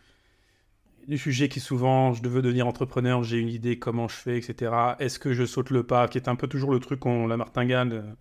du 1.09 1.17
sujet 1.17 1.49
qui 1.49 1.59
souvent 1.59 2.13
je 2.13 2.21
veux 2.27 2.41
devenir 2.41 2.67
entrepreneur, 2.67 3.23
j'ai 3.23 3.37
une 3.37 3.49
idée, 3.49 3.79
comment 3.79 4.07
je 4.07 4.15
fais, 4.15 4.37
etc. 4.37 4.71
Est-ce 4.99 5.19
que 5.19 5.33
je 5.33 5.43
saute 5.43 5.71
le 5.71 5.83
pas, 5.83 6.07
qui 6.07 6.17
est 6.17 6.29
un 6.29 6.35
peu 6.35 6.47
toujours 6.47 6.71
le 6.71 6.79
truc 6.79 6.99
qu'on 7.01 7.27
la 7.27 7.35
martingale. 7.35 7.91
euh, 7.91 8.13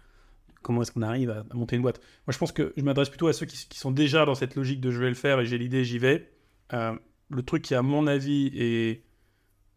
Comment 0.63 0.83
est-ce 0.83 0.91
qu'on 0.91 1.03
arrive 1.03 1.31
à, 1.31 1.45
monter 1.55 1.77
une 1.77 1.83
boîte? 1.83 2.01
Moi, 2.27 2.33
je 2.33 2.39
pense 2.39 2.51
que 2.51 2.73
je 2.77 2.83
m'adresse 2.83 3.11
plutôt 3.11 3.29
à 3.29 3.33
ceux 3.33 3.47
qui, 3.47 3.79
sont 3.79 3.93
déjà 3.93 4.25
dans 4.25 4.35
cette 4.35 4.57
logique 4.57 4.81
de 4.81 4.91
je 4.91 4.99
vais 4.99 5.09
le 5.09 5.15
faire 5.15 5.39
et 5.39 5.47
j'ai 5.47 5.57
l'idée, 5.57 5.85
j'y 5.85 5.99
vais. 5.99 6.33
Euh, 6.73 6.97
le 7.31 7.43
truc 7.43 7.63
qui, 7.63 7.75
à 7.77 7.83
mon 7.83 8.09
avis, 8.09 8.51
est 8.57 9.05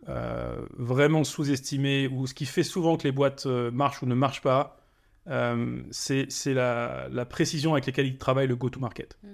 euh, 0.10 0.66
vraiment 0.78 1.24
sous-estimé, 1.24 2.08
ou 2.08 2.26
ce 2.26 2.34
qui 2.34 2.46
fait 2.46 2.64
souvent 2.64 2.98
que 2.98 3.04
les 3.04 3.12
boîtes 3.12 3.46
marchent 3.46 4.02
ou 4.02 4.08
ne 4.08 4.16
marchent 4.16 4.42
pas, 4.42 4.82
c'est 5.92 6.54
la, 6.54 7.26
précision 7.30 7.74
avec 7.74 7.86
laquelle 7.86 8.08
ils 8.08 8.18
travaillent 8.18 8.48
le 8.48 8.56
go-to-market. 8.56 9.20
Mm. 9.22 9.28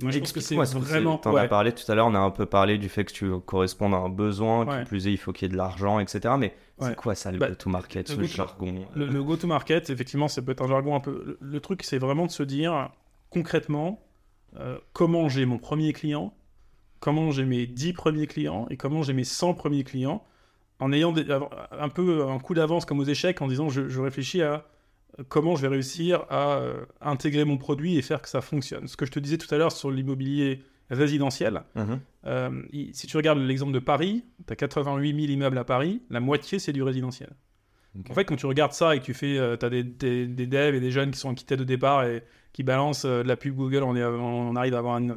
Moi, 0.00 0.12
je 0.12 0.18
pense 0.20 0.32
que 0.32 0.40
c'est 0.40 0.54
vraiment. 0.54 1.16
c'est. 1.16 1.22
T'en 1.22 1.32
ouais. 1.32 1.40
as 1.40 1.48
parlé 1.48 1.72
tout 1.72 1.90
à 1.90 1.94
l'heure, 1.94 2.06
on 2.06 2.14
a 2.14 2.18
un 2.20 2.30
peu 2.30 2.46
parlé 2.46 2.78
du 2.78 2.88
fait 2.88 3.04
que 3.04 3.12
tu 3.12 3.30
correspondes 3.46 3.94
à 3.94 3.96
un 3.96 4.08
besoin, 4.08 4.64
Ouais. 4.66 4.84
plus 4.84 5.06
est, 5.08 5.12
il 5.12 5.16
faut 5.18 5.32
qu'il 5.32 5.46
y 5.46 5.50
ait 5.50 5.52
de 5.52 5.56
l'argent, 5.56 5.98
etc. 5.98 6.34
Mais 6.38 6.54
Ouais. 6.78 6.88
c'est 6.90 6.96
quoi 6.96 7.14
ça, 7.16 7.32
le 7.32 7.38
Bah, 7.38 7.48
go-to-market, 7.48 8.08
le 8.10 8.14
ce 8.14 8.20
go-to- 8.20 8.28
jargon 8.36 8.86
Le, 8.94 9.06
le 9.06 9.22
go-to-market, 9.24 9.90
effectivement, 9.90 10.28
ça 10.28 10.40
peut 10.42 10.52
être 10.52 10.62
un 10.62 10.68
jargon 10.68 10.94
un 10.94 11.00
peu. 11.00 11.22
Le, 11.26 11.38
le 11.40 11.60
truc, 11.60 11.82
c'est 11.82 11.98
vraiment 11.98 12.26
de 12.26 12.30
se 12.30 12.44
dire 12.44 12.90
concrètement 13.30 14.00
euh, 14.58 14.78
comment 14.92 15.28
j'ai 15.28 15.44
mon 15.44 15.58
premier 15.58 15.92
client, 15.92 16.32
comment 17.00 17.30
j'ai 17.32 17.44
mes 17.44 17.66
10 17.66 17.92
premiers 17.92 18.26
clients 18.26 18.66
et 18.70 18.76
comment 18.76 19.02
j'ai 19.02 19.12
mes 19.12 19.24
100 19.24 19.54
premiers 19.54 19.84
clients, 19.84 20.24
en 20.80 20.92
ayant 20.92 21.12
des- 21.12 21.26
un 21.72 21.88
peu 21.88 22.24
un 22.28 22.38
coup 22.38 22.54
d'avance 22.54 22.84
comme 22.84 23.00
aux 23.00 23.04
échecs, 23.04 23.42
en 23.42 23.48
disant 23.48 23.68
je, 23.68 23.88
je 23.88 24.00
réfléchis 24.00 24.42
à 24.42 24.52
euh, 24.54 24.58
comment 25.28 25.56
je 25.56 25.62
vais 25.62 25.68
réussir 25.68 26.24
à 26.30 26.58
euh, 26.58 26.84
intégrer 27.00 27.44
mon 27.44 27.56
produit 27.58 27.96
et 27.96 28.02
faire 28.02 28.22
que 28.22 28.28
ça 28.28 28.40
fonctionne. 28.40 28.86
Ce 28.88 28.96
que 28.96 29.06
je 29.06 29.10
te 29.10 29.18
disais 29.18 29.38
tout 29.38 29.52
à 29.54 29.58
l'heure 29.58 29.72
sur 29.72 29.90
l'immobilier 29.90 30.62
résidentiel, 30.90 31.62
Mhm. 31.74 32.00
euh, 32.26 32.62
si 32.92 33.06
tu 33.06 33.16
regardes 33.16 33.38
l'exemple 33.38 33.72
de 33.72 33.78
Paris, 33.78 34.24
tu 34.46 34.52
as 34.52 34.56
88 34.56 35.14
000 35.20 35.32
immeubles 35.32 35.58
à 35.58 35.64
Paris, 35.64 36.02
la 36.10 36.20
moitié 36.20 36.58
c'est 36.58 36.72
du 36.72 36.82
résidentiel. 36.82 37.30
En 38.10 38.14
fait, 38.14 38.24
quand 38.24 38.36
tu 38.36 38.46
regardes 38.46 38.72
ça 38.72 38.94
et 38.94 39.00
que 39.00 39.04
tu 39.04 39.12
fais, 39.14 39.36
tu 39.58 39.64
as 39.66 39.70
des, 39.70 39.82
des, 39.82 40.26
des 40.28 40.46
devs 40.46 40.74
et 40.74 40.80
des 40.80 40.90
jeunes 40.92 41.10
qui 41.10 41.18
sont 41.18 41.30
en 41.30 41.34
tête 41.34 41.58
de 41.58 41.64
départ 41.64 42.04
et 42.04 42.22
qui 42.52 42.62
balancent 42.62 43.04
euh, 43.06 43.22
de 43.24 43.28
la 43.28 43.36
pub 43.36 43.56
Google, 43.56 43.82
on, 43.82 43.96
est, 43.96 44.04
on 44.04 44.54
arrive 44.56 44.74
à 44.74 44.78
avoir 44.78 44.98
une, 44.98 45.12
euh, 45.12 45.16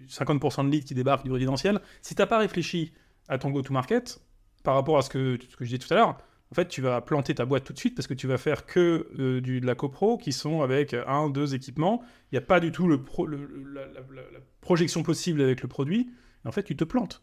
du 0.00 0.06
50% 0.06 0.64
de 0.66 0.70
leads 0.70 0.86
qui 0.86 0.94
débarquent 0.94 1.24
du 1.24 1.32
résidentiel. 1.32 1.80
Si 2.00 2.14
tu 2.14 2.22
n'as 2.22 2.26
pas 2.26 2.38
réfléchi 2.38 2.92
à 3.28 3.36
ton 3.36 3.50
go-to-market 3.50 4.20
par 4.64 4.74
rapport 4.74 4.96
à 4.96 5.02
ce 5.02 5.10
que, 5.10 5.38
ce 5.50 5.56
que 5.56 5.64
je 5.64 5.70
disais 5.70 5.78
tout 5.78 5.92
à 5.92 5.96
l'heure, 5.96 6.18
en 6.50 6.54
fait, 6.54 6.68
tu 6.68 6.80
vas 6.80 7.00
planter 7.00 7.34
ta 7.34 7.44
boîte 7.44 7.64
tout 7.64 7.72
de 7.72 7.78
suite 7.78 7.94
parce 7.94 8.06
que 8.06 8.14
tu 8.14 8.26
vas 8.26 8.38
faire 8.38 8.64
que 8.66 9.06
euh, 9.18 9.40
du, 9.40 9.60
de 9.60 9.66
la 9.66 9.74
copro 9.74 10.16
qui 10.16 10.32
sont 10.32 10.62
avec 10.62 10.94
un, 11.06 11.28
deux 11.28 11.54
équipements. 11.54 12.02
Il 12.32 12.34
n'y 12.34 12.38
a 12.38 12.46
pas 12.46 12.58
du 12.60 12.72
tout 12.72 12.88
le 12.88 13.02
pro- 13.02 13.26
le- 13.26 13.36
le- 13.36 13.72
la, 13.74 13.82
la- 13.86 14.00
la- 14.00 14.22
la 14.32 14.38
projection 14.60 15.02
possible 15.02 15.42
avec 15.42 15.60
le 15.62 15.68
produit. 15.68 16.10
En 16.46 16.52
fait, 16.52 16.62
tu 16.62 16.74
te 16.76 16.84
plantes. 16.84 17.22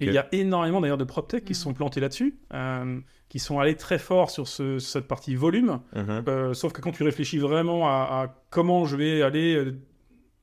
Et 0.00 0.06
il 0.06 0.12
y 0.12 0.18
a 0.18 0.26
énormément 0.32 0.80
d'ailleurs 0.80 0.98
de 0.98 1.04
PropTech 1.04 1.44
qui 1.44 1.54
se 1.54 1.60
Mhm. 1.60 1.64
sont 1.64 1.74
plantés 1.74 2.00
là-dessus, 2.00 2.34
euh, 2.52 2.98
qui 3.28 3.38
sont 3.38 3.60
allés 3.60 3.76
très 3.76 4.00
fort 4.00 4.30
sur 4.30 4.48
ce- 4.48 4.80
cette 4.80 5.06
partie 5.06 5.36
volume. 5.36 5.80
Mhm. 5.94 6.24
Euh, 6.26 6.54
sauf 6.54 6.72
que 6.72 6.80
quand 6.80 6.90
tu 6.90 7.04
réfléchis 7.04 7.38
vraiment 7.38 7.86
à, 7.88 7.92
à 8.24 8.34
comment 8.50 8.84
je 8.84 8.96
vais 8.96 9.22
aller 9.22 9.54
euh, 9.54 9.78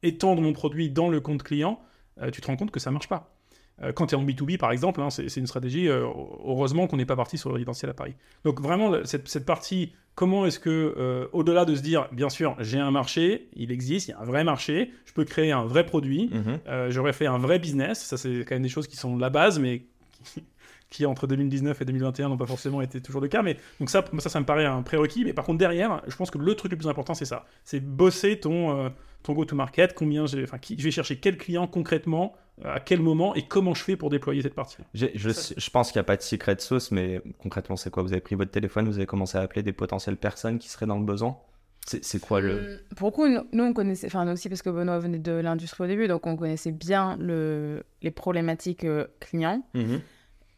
étendre 0.01 0.41
mon 0.41 0.53
produit 0.53 0.89
dans 0.89 1.09
le 1.09 1.19
compte 1.19 1.43
client, 1.43 1.81
euh, 2.21 2.31
tu 2.31 2.39
te 2.39 2.47
rends 2.47 2.55
compte 2.55 2.71
que 2.71 2.79
ça 2.79 2.89
marche 2.89 3.09
pas. 3.09 3.32
Euh, 3.81 3.91
quand 3.91 4.05
tu 4.07 4.15
es 4.15 4.17
en 4.17 4.23
B2B, 4.23 4.57
par 4.57 4.71
exemple, 4.71 5.01
hein, 5.01 5.09
c'est 5.09 5.35
une 5.37 5.47
stratégie, 5.47 5.87
euh, 5.89 6.05
heureusement 6.45 6.85
qu'on 6.87 6.97
n'est 6.97 7.05
pas 7.07 7.15
parti 7.15 7.37
sur 7.39 7.49
le 7.49 7.53
résidentiel 7.53 7.89
à 7.89 7.93
Paris. 7.93 8.13
Donc 8.45 8.61
vraiment, 8.61 8.93
cette, 9.03 9.27
cette 9.27 9.45
partie, 9.45 9.93
comment 10.13 10.45
est-ce 10.45 10.59
que, 10.59 10.93
euh, 10.95 11.27
au-delà 11.33 11.65
de 11.65 11.73
se 11.75 11.81
dire, 11.81 12.07
bien 12.11 12.29
sûr, 12.29 12.55
j'ai 12.59 12.77
un 12.79 12.91
marché, 12.91 13.49
il 13.55 13.71
existe, 13.71 14.09
il 14.09 14.11
y 14.11 14.13
a 14.13 14.19
un 14.19 14.25
vrai 14.25 14.43
marché, 14.43 14.91
je 15.05 15.13
peux 15.13 15.25
créer 15.25 15.51
un 15.51 15.65
vrai 15.65 15.85
produit, 15.87 16.29
Mhm. 16.31 16.59
euh, 16.67 16.91
j'aurais 16.91 17.13
fait 17.13 17.25
un 17.25 17.39
vrai 17.39 17.57
business. 17.57 17.99
Ça, 18.03 18.15
c'est 18.17 18.45
quand 18.47 18.53
même 18.55 18.61
des 18.63 18.69
choses 18.69 18.87
qui 18.87 18.95
sont 18.95 19.17
la 19.17 19.31
base, 19.31 19.57
mais 19.59 19.85
qui, 20.23 20.43
qui, 20.91 21.05
entre 21.07 21.25
2019 21.25 21.81
et 21.81 21.85
2021 21.85 22.29
n'ont 22.29 22.37
pas 22.37 22.45
forcément 22.45 22.79
été 22.83 23.01
toujours 23.01 23.21
le 23.21 23.27
cas. 23.27 23.41
Mais 23.41 23.57
donc 23.79 23.89
ça, 23.89 24.05
ça, 24.19 24.29
ça 24.29 24.39
me 24.39 24.45
paraît 24.45 24.65
un 24.65 24.83
prérequis. 24.83 25.25
Mais 25.25 25.33
par 25.33 25.45
contre, 25.45 25.57
derrière, 25.57 26.03
je 26.07 26.15
pense 26.15 26.29
que 26.29 26.37
le 26.37 26.53
truc 26.53 26.71
le 26.71 26.77
plus 26.77 26.87
important, 26.87 27.15
c'est 27.15 27.25
ça. 27.25 27.45
C'est 27.63 27.79
bosser 27.79 28.39
ton, 28.39 28.91
ton 29.23 29.33
go-to-market, 29.33 29.95
combien 29.95 30.27
j'ai, 30.27 30.43
enfin, 30.43 30.59
qui, 30.59 30.77
je 30.77 30.83
vais 30.83 30.91
chercher 30.91 31.17
quel 31.17 31.37
client 31.37 31.65
concrètement, 31.65 32.35
à 32.63 32.79
quel 32.79 33.01
moment 33.01 33.33
et 33.35 33.47
comment 33.47 33.73
je 33.73 33.83
fais 33.83 33.95
pour 33.95 34.09
déployer 34.09 34.41
cette 34.41 34.53
partie. 34.53 34.77
Je, 34.93 35.07
je 35.15 35.69
pense 35.69 35.91
qu'il 35.91 35.99
n'y 35.99 36.01
a 36.01 36.05
pas 36.05 36.17
de 36.17 36.21
secret 36.21 36.55
sauce, 36.59 36.91
mais 36.91 37.21
concrètement, 37.39 37.75
c'est 37.75 37.89
quoi? 37.89 38.03
Vous 38.03 38.11
avez 38.11 38.21
pris 38.21 38.35
votre 38.35 38.51
téléphone, 38.51 38.87
vous 38.87 38.97
avez 38.97 39.07
commencé 39.07 39.37
à 39.37 39.41
appeler 39.41 39.63
des 39.63 39.73
potentielles 39.73 40.17
personnes 40.17 40.59
qui 40.59 40.69
seraient 40.69 40.85
dans 40.85 40.99
le 40.99 41.05
besoin? 41.05 41.37
C'est 41.85 42.05
c'est 42.05 42.19
quoi 42.19 42.39
le. 42.39 42.53
Hum, 42.59 42.95
Pour 42.95 43.09
le 43.09 43.11
coup, 43.13 43.27
nous, 43.27 43.63
on 43.63 43.73
connaissait, 43.73 44.07
enfin 44.07 44.23
nous 44.23 44.31
aussi 44.31 44.47
parce 44.49 44.61
que 44.61 44.69
Benoît 44.69 44.99
venait 44.99 45.19
de 45.19 45.33
l'industrie 45.33 45.83
au 45.83 45.87
début, 45.87 46.07
donc 46.07 46.25
on 46.25 46.37
connaissait 46.37 46.71
bien 46.71 47.17
le, 47.19 47.83
les 48.01 48.11
problématiques 48.11 48.85
euh, 48.85 49.07
clients. 49.19 49.63
Mhm. 49.73 49.99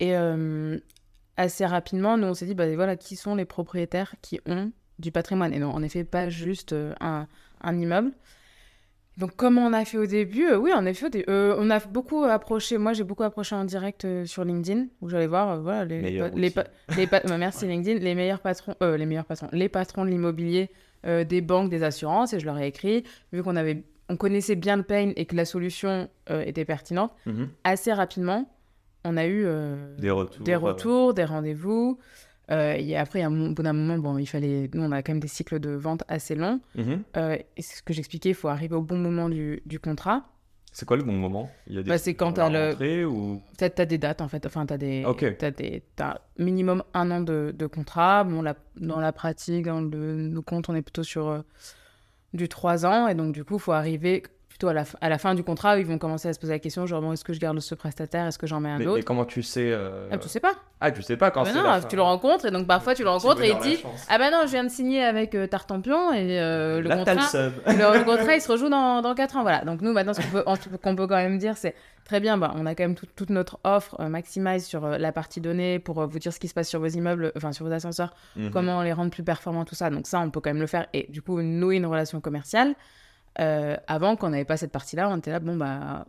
Et 0.02 0.16
euh, 0.16 0.78
assez 1.38 1.66
rapidement, 1.66 2.18
nous 2.18 2.28
on 2.28 2.34
s'est 2.34 2.46
dit, 2.46 2.54
bah 2.54 2.72
voilà, 2.76 2.96
qui 2.96 3.16
sont 3.16 3.36
les 3.36 3.46
propriétaires 3.46 4.16
qui 4.22 4.40
ont 4.46 4.72
du 5.00 5.12
patrimoine? 5.12 5.54
Et 5.54 5.60
non, 5.60 5.72
en 5.72 5.82
effet, 5.82 6.04
pas 6.04 6.30
juste 6.30 6.74
euh, 6.74 6.94
un, 7.00 7.28
un 7.62 7.80
immeuble. 7.80 8.12
Donc, 9.18 9.32
comment 9.38 9.66
on 9.66 9.72
a 9.74 9.86
fait 9.86 9.98
au 9.98 10.06
début 10.06 10.46
Euh, 10.48 10.58
Oui, 10.58 10.74
en 10.74 10.86
effet, 10.86 11.08
euh, 11.30 11.56
on 11.58 11.70
a 11.70 11.80
beaucoup 11.80 12.24
approché. 12.26 12.78
Moi, 12.78 12.92
j'ai 12.94 13.04
beaucoup 13.06 13.24
approché 13.24 13.56
en 13.56 13.64
direct 13.64 14.04
euh, 14.04 14.26
sur 14.26 14.44
LinkedIn, 14.44 14.88
où 15.02 15.08
j'allais 15.10 15.28
voir, 15.28 15.62
voilà, 15.62 15.86
les, 15.86 16.02
les, 16.02 16.30
les 16.36 16.50
bah, 17.08 17.22
merci 17.38 17.66
LinkedIn, 17.66 18.00
les 18.00 18.14
meilleurs 18.16 18.42
patrons, 18.42 18.76
les 18.82 19.06
meilleurs 19.06 19.26
patrons, 19.26 19.48
les 19.54 19.70
patrons 19.70 20.04
de 20.04 20.10
l'immobilier, 20.10 20.70
des 21.06 21.42
banques, 21.42 21.70
des 21.70 21.84
assurances, 21.84 22.34
et 22.34 22.40
je 22.40 22.46
leur 22.46 22.58
ai 22.58 22.68
écrit, 22.68 23.04
vu 23.32 23.42
qu'on 23.44 23.56
avait, 23.56 23.84
on 24.10 24.18
connaissait 24.18 24.56
bien 24.56 24.76
le 24.76 24.84
pain 24.84 25.14
et 25.16 25.26
que 25.26 25.36
la 25.36 25.46
solution 25.46 26.10
était 26.30 26.66
pertinente, 26.66 27.12
Mhm. 27.26 27.48
assez 27.64 27.94
rapidement, 27.94 28.50
on 29.06 29.16
a 29.16 29.28
eu 29.28 29.46
Des 30.00 30.10
retours. 30.10 30.44
des 30.44 30.56
retours, 30.56 31.14
des 31.14 31.24
rendez-vous. 31.26 32.00
Euh, 32.52 32.74
et 32.78 32.96
après, 32.96 33.22
à 33.22 33.28
un 33.28 33.30
moment- 33.30 33.50
au 33.50 33.54
bout 33.54 33.64
d'un 33.64 33.74
moment, 33.74 33.98
bon, 33.98 34.18
il 34.18 34.26
fallait. 34.28 34.70
Nous, 34.74 34.84
on 34.84 34.92
a 34.92 35.02
quand 35.02 35.14
même 35.14 35.20
des 35.20 35.28
cycles 35.28 35.60
de 35.60 35.72
vente 35.72 36.04
assez 36.08 36.36
longs. 36.36 36.60
mhm. 36.76 37.02
Euh, 37.18 37.38
et 37.58 37.62
c'est 37.62 37.78
ce 37.78 37.84
que 37.84 37.94
j'expliquais, 37.94 38.30
il 38.30 38.36
faut 38.36 38.48
arriver 38.50 38.76
au 38.76 38.82
bon 38.82 38.98
moment 38.98 39.30
du, 39.30 39.62
du 39.66 39.80
contrat. 39.80 40.24
C'est 40.72 40.86
quoi 40.86 40.98
le 40.98 41.04
bon 41.04 41.14
moment? 41.14 41.50
Il 41.68 41.76
y 41.76 41.78
a 41.80 41.84
des 41.84 41.90
Bah, 41.90 41.98
c'est 41.98 42.16
quand 42.16 42.38
la 42.38 42.74
t'as 42.76 42.76
le- 42.86 43.06
ou? 43.08 43.42
Tu 43.58 43.64
as, 43.64 43.70
des 43.86 43.98
dates, 43.98 44.20
en 44.22 44.28
fait. 44.28 44.46
Enfin, 44.46 44.66
tu 44.66 44.74
as 44.74 44.78
des. 44.78 45.06
Ok. 45.06 45.38
T'as 45.38 45.52
des 45.52 45.82
t'as 45.96 46.18
minimum 46.38 46.84
un 46.94 47.12
an 47.12 47.22
de, 47.22 47.56
de 47.58 47.66
contrat. 47.66 48.26
Bon, 48.26 48.42
la- 48.42 48.58
dans 48.76 49.00
la 49.00 49.14
pratique, 49.14 49.66
dans 49.66 49.80
le, 49.80 50.16
nos 50.16 50.42
comptes, 50.42 50.68
on 50.70 50.76
est 50.76 50.82
plutôt 50.82 51.04
sur 51.04 51.30
euh, 51.30 51.42
du 52.34 52.50
3 52.50 52.86
ans. 52.86 53.08
Et 53.08 53.16
donc, 53.16 53.34
du 53.34 53.44
coup, 53.46 53.56
il 53.56 53.62
faut 53.62 53.72
arriver. 53.72 54.24
Plutôt 54.56 54.70
à 54.70 54.74
la, 54.74 54.86
à 55.02 55.10
la 55.10 55.18
fin 55.18 55.36
du 55.36 55.44
contrat 55.44 55.78
ils 55.78 55.86
vont 55.86 55.98
commencer 55.98 56.30
à 56.30 56.34
se 56.34 56.40
poser 56.40 56.54
la 56.54 56.60
question 56.60 56.86
genre 56.86 57.02
bon, 57.02 57.12
est-ce 57.12 57.26
que 57.26 57.34
je 57.34 57.42
garde 57.42 57.60
ce 57.60 57.76
prestataire, 57.76 58.26
est-ce 58.28 58.40
que 58.40 58.48
j'en 58.48 58.62
mets 58.62 58.70
un 58.70 58.78
Mais, 58.78 58.86
mais 58.86 58.92
autre 58.92 59.04
comment 59.04 59.26
tu 59.26 59.44
sais 59.44 59.70
euh, 59.74 60.08
Ah, 60.10 60.18
Tu 60.18 60.30
sais 60.30 60.40
pas. 60.40 60.54
Ah, 60.80 60.92
tu 60.92 61.02
sais 61.02 61.18
pas 61.18 61.30
quand 61.30 61.42
Ah, 61.42 61.46
c'est 61.52 61.54
non, 61.58 61.64
la 61.64 61.82
tu 61.82 61.98
le 61.98 62.02
rencontres 62.02 62.46
et 62.46 62.52
donc 62.52 62.66
parfois 62.66 62.96
tu 62.96 63.04
le 63.04 63.10
rencontres 63.10 63.42
et 63.44 63.50
il 63.50 63.58
dit 63.60 63.84
ah 64.08 64.18
bah 64.18 64.32
non 64.32 64.44
je 64.46 64.52
viens 64.52 64.64
de 64.64 64.70
signer 64.70 65.04
avec 65.04 65.36
euh, 65.36 65.46
Tartampion 65.46 66.14
et 66.14 66.40
euh, 66.40 66.80
le 66.80 66.88
Là, 66.88 66.98
contrat 67.04 67.16
le, 67.68 67.98
le 68.00 68.04
contrat 68.06 68.36
il 68.36 68.42
se 68.42 68.50
rejoue 68.50 68.70
dans, 68.70 69.02
dans 69.02 69.14
4 69.14 69.36
ans 69.36 69.42
voilà. 69.42 69.66
Donc 69.66 69.82
nous 69.82 69.92
maintenant 69.92 70.14
ce 70.14 70.22
qu'on 70.22 70.32
peut, 70.32 70.78
qu'on 70.82 70.96
peut 70.96 71.08
quand 71.08 71.16
même 71.18 71.38
dire 71.38 71.58
c'est 71.58 71.76
très 72.06 72.22
bien 72.22 72.38
bah, 72.38 72.54
on 72.56 72.66
a 72.66 72.76
quand 72.76 72.84
même 72.84 72.96
tout- 72.96 73.08
toute 73.14 73.32
notre 73.32 73.60
offre 73.66 73.98
euh, 74.00 74.08
Maximize 74.08 74.66
sur 74.66 74.86
euh, 74.86 74.98
la 74.98 75.12
partie 75.12 75.42
donnée 75.42 75.80
pour 75.80 76.06
vous 76.08 76.20
dire 76.20 76.32
ce 76.32 76.40
qui 76.40 76.48
se 76.48 76.54
passe 76.54 76.70
sur 76.70 76.80
vos 76.80 76.88
immeubles 76.88 77.34
enfin 77.36 77.52
sur 77.52 77.66
vos 77.66 77.74
ascenseurs 77.74 78.14
Mhm. 78.38 78.52
comment 78.52 78.82
les 78.84 78.94
rendre 78.94 79.12
plus 79.12 79.24
performants 79.24 79.66
tout 79.66 79.76
ça. 79.76 79.90
Donc 79.90 80.08
ça 80.08 80.20
on 80.22 80.30
peut 80.30 80.40
quand 80.40 80.50
même 80.52 80.62
le 80.62 80.68
faire 80.68 80.88
et 80.94 81.08
du 81.10 81.22
coup 81.22 81.42
nouer 81.42 81.76
une 81.76 81.86
relation 81.88 82.22
commerciale 82.22 82.74
Euh, 83.42 83.76
avant 83.88 84.16
qu'on 84.16 84.30
n'avait 84.30 84.46
pas 84.46 84.56
cette 84.56 84.72
partie 84.72 84.96
là 84.96 85.10
on 85.10 85.18
était 85.18 85.30
là 85.32 85.40
bon 85.42 85.58
bah 85.58 86.06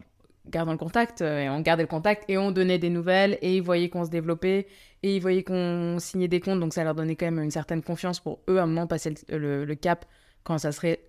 gardons 0.48 0.70
le 0.70 0.78
contact 0.78 1.22
euh, 1.22 1.40
et 1.40 1.48
on 1.50 1.60
gardait 1.60 1.82
le 1.82 1.88
contact 1.88 2.22
et 2.28 2.38
on 2.38 2.52
donnait 2.52 2.78
des 2.78 2.88
nouvelles 2.88 3.36
et 3.42 3.56
ils 3.56 3.62
voyaient 3.62 3.88
qu'on 3.88 4.04
se 4.04 4.10
développait 4.10 4.68
et 5.02 5.16
ils 5.16 5.20
voyaient 5.20 5.42
qu'on 5.42 5.96
signait 5.98 6.28
des 6.28 6.38
comptes 6.38 6.60
donc 6.60 6.72
ça 6.72 6.84
leur 6.84 6.94
donnait 6.94 7.16
quand 7.16 7.26
même 7.26 7.42
une 7.42 7.50
certaine 7.50 7.82
confiance 7.82 8.20
pour 8.20 8.38
eux 8.48 8.58
à 8.58 8.62
un 8.62 8.66
moment 8.66 8.86
passer 8.86 9.12
le, 9.28 9.38
le- 9.38 9.64
le 9.64 9.74
cap 9.74 10.04
quand 10.44 10.56
ça 10.58 10.70
serait 10.70 11.00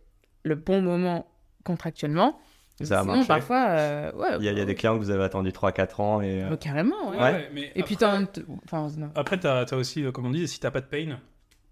le 0.41 0.55
bon 0.55 0.81
moment 0.81 1.27
contractuellement 1.63 2.39
Ça 2.81 2.99
a 2.99 3.01
Sinon, 3.03 3.13
marché. 3.17 3.27
parfois 3.27 3.65
euh, 3.69 4.11
ouais 4.13 4.37
Il 4.39 4.45
y, 4.45 4.49
a, 4.49 4.53
il 4.53 4.57
y 4.57 4.61
a 4.61 4.65
des 4.65 4.73
clients 4.75 4.95
que 4.97 5.03
vous 5.03 5.11
avez 5.11 5.23
attendu 5.23 5.51
3-4 5.51 6.01
ans 6.01 6.21
et. 6.21 6.43
euh, 6.43 6.55
carrément 6.55 7.11
ouais. 7.11 7.19
Ouais. 7.19 7.49
mais 7.53 7.71
et 7.75 7.83
puis 7.83 7.95
après- 7.95 7.95
t'as 7.97 8.17
un- 8.17 8.63
enfin. 8.65 8.87
Après, 9.13 9.37
t'as 9.39 9.65
as 9.65 9.75
aussi, 9.75 10.03
comme 10.11 10.25
on 10.25 10.31
dit, 10.31 10.47
si 10.47 10.59
t'as 10.59 10.71
pas 10.71 10.81
de 10.81 10.87
pain, 10.87 11.19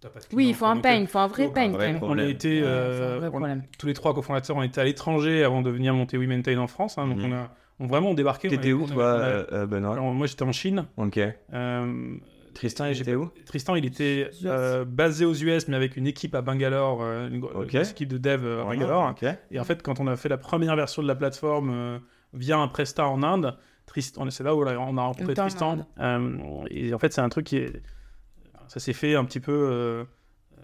t'as 0.02 0.10
pas 0.10 0.20
de 0.20 0.26
oui 0.34 0.48
il 0.50 0.54
faut 0.56 0.66
un 0.66 0.78
euh, 0.78 0.94
il 1.00 1.08
faut 1.08 1.20
un 1.20 1.28
vrai 1.28 1.48
vrai 1.48 1.70
même. 1.70 2.00
On 2.02 2.18
a 2.18 2.24
été, 2.26 2.62
euh, 2.62 2.98
c'est 2.98 3.16
un 3.16 3.18
vrai 3.18 3.28
on- 3.28 3.32
problème. 3.32 3.64
tous 3.78 3.88
les 3.88 3.94
trois 3.94 4.14
cofondateurs, 4.14 4.56
on 4.58 4.64
était 4.64 4.82
à 4.82 4.84
l'étranger 4.84 5.44
avant 5.44 5.62
de 5.62 5.70
venir 5.70 5.94
monter 5.94 6.18
We 6.18 6.28
Maintain 6.28 6.58
en 6.58 6.68
France. 6.68 6.98
hein, 6.98 7.08
donc 7.08 7.18
Mhm. 7.20 7.32
on 7.32 7.36
a 7.36 7.50
on 7.80 7.88
vraiment 7.88 8.14
débarqué. 8.14 8.48
on 8.48 8.52
T'étais 8.52 8.72
où 8.74 8.88
toi, 8.88 9.04
euh, 9.04 9.46
euh, 9.52 9.66
Benoît 9.66 9.94
Alors, 9.94 10.14
moi 10.14 10.28
j'étais 10.28 10.44
en 10.44 10.52
Chine. 10.52 10.86
Ok. 10.98 11.20
Euh, 11.54 12.16
Tristan, 12.54 12.86
il 12.86 13.02
était 13.02 13.16
où 13.16 13.30
Tristan, 13.46 13.76
il 13.76 13.86
était 13.86 14.30
euh, 14.46 14.86
basé 14.86 15.26
aux 15.26 15.34
US, 15.34 15.68
mais 15.68 15.76
avec 15.76 15.98
une 15.98 16.08
équipe 16.08 16.36
à 16.36 16.42
Bangalore, 16.42 17.02
une, 17.30 17.46
équipe 17.74 18.08
de 18.08 18.18
dev 18.18 18.62
à 18.62 18.64
Bangalore. 18.64 19.10
Ok. 19.12 19.26
Et 19.52 19.60
en 19.60 19.66
fait, 19.66 19.82
quand 19.84 20.00
on 20.00 20.08
a 20.08 20.16
fait 20.16 20.30
la 20.30 20.38
première 20.38 20.76
version 20.78 21.02
de 21.02 21.08
la 21.08 21.16
plateforme 21.16 21.70
euh, 21.74 21.98
via 22.34 22.58
un 22.58 22.70
Presta 22.70 23.08
en 23.10 23.24
Inde, 23.24 23.58
Tristan, 23.88 24.30
c'est 24.30 24.44
là 24.46 24.56
où 24.56 24.64
on 24.64 24.68
a 24.68 24.78
on 24.78 24.98
a 24.98 25.02
rencontré 25.02 25.34
Tristan. 25.34 25.86
Euh, 26.00 26.38
et 26.72 26.94
en 26.94 26.98
fait, 26.98 27.12
c'est 27.12 27.22
un 27.22 27.30
truc 27.30 27.46
qui 27.48 27.58
est. 27.58 27.82
Ça 28.68 28.80
s'est 28.80 28.94
fait 28.94 29.16
un 29.16 29.26
petit 29.26 29.40
peu. 29.40 29.52
euh, 29.52 30.04
euh, 30.58 30.62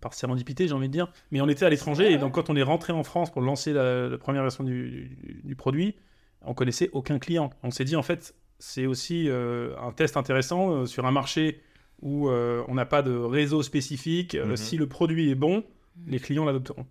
par 0.00 0.12
sérendipité, 0.14 0.68
j'ai 0.68 0.74
envie 0.74 0.88
de 0.88 0.92
dire. 0.92 1.10
Mais 1.30 1.40
on 1.40 1.48
était 1.48 1.64
à 1.64 1.70
l'étranger, 1.70 2.12
et 2.12 2.18
donc 2.18 2.32
quand 2.34 2.50
on 2.50 2.56
est 2.56 2.62
rentré 2.62 2.92
en 2.92 3.04
France 3.04 3.30
pour 3.32 3.40
lancer 3.40 3.72
la, 3.72 4.08
la 4.08 4.18
première 4.18 4.42
version 4.42 4.62
du, 4.64 5.16
du- 5.22 5.40
du 5.42 5.56
produit, 5.56 5.94
on 6.42 6.52
connaissait 6.52 6.90
aucun 6.92 7.18
client. 7.18 7.48
On 7.62 7.70
s'est 7.70 7.84
dit, 7.84 7.96
en 7.96 8.02
fait, 8.02 8.34
c'est 8.58 8.84
aussi 8.86 9.28
euh, 9.30 9.74
un 9.80 9.92
test 9.92 10.16
intéressant 10.18 10.70
euh, 10.72 10.86
sur 10.86 11.06
un 11.06 11.10
marché 11.10 11.60
où 12.02 12.28
euh, 12.28 12.62
on 12.68 12.74
n'a 12.74 12.84
pas 12.84 13.00
de 13.00 13.14
réseau 13.16 13.62
spécifique. 13.62 14.34
Mhm. 14.34 14.56
Si 14.56 14.76
le 14.76 14.86
produit 14.86 15.30
est 15.30 15.34
bon, 15.34 15.64
les 16.06 16.18
clients 16.18 16.44
l'adopteront. 16.44 16.84